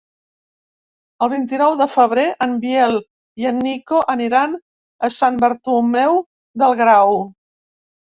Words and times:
El 1.25 1.29
vint-i-nou 1.33 1.73
de 1.81 1.85
febrer 1.95 2.23
en 2.45 2.55
Biel 2.63 2.97
i 3.41 3.45
en 3.49 3.59
Nico 3.65 3.99
aniran 4.13 4.55
a 5.09 5.11
Sant 5.19 5.37
Bartomeu 5.45 6.17
del 6.63 6.75
Grau. 6.81 7.21